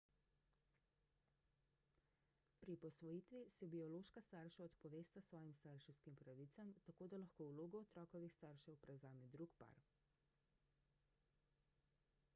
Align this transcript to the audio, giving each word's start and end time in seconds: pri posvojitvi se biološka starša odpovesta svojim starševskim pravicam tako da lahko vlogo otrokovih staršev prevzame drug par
pri 2.63 2.77
posvojitvi 2.85 3.41
se 3.57 3.67
biološka 3.73 4.23
starša 4.29 4.63
odpovesta 4.69 5.21
svojim 5.21 5.53
starševskim 5.59 6.15
pravicam 6.23 6.71
tako 6.87 7.07
da 7.11 7.19
lahko 7.25 7.49
vlogo 7.51 7.81
otrokovih 7.87 8.33
staršev 8.39 8.79
prevzame 8.87 9.27
drug 9.35 9.53
par 9.63 9.83